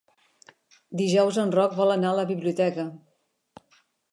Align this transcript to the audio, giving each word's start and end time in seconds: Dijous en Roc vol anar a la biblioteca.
Dijous 1.01 1.37
en 1.43 1.53
Roc 1.57 1.77
vol 1.81 1.93
anar 1.97 2.09
a 2.15 2.19
la 2.21 2.25
biblioteca. 2.33 2.87